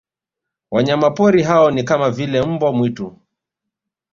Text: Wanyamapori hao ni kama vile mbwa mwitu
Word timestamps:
Wanyamapori 0.71 1.43
hao 1.43 1.71
ni 1.71 1.83
kama 1.83 2.11
vile 2.11 2.41
mbwa 2.41 2.71
mwitu 2.73 3.15